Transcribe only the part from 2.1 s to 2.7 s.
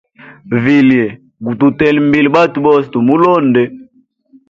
batwe